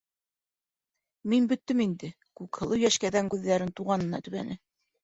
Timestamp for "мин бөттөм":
1.33-1.85